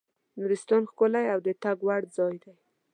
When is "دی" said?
2.43-2.53